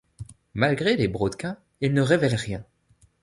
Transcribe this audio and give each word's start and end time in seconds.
Malgré 0.55 0.95
les 0.95 1.07
brodequins, 1.07 1.57
il 1.79 1.93
ne 1.93 2.01
révèle 2.01 2.33
rien. 2.33 2.65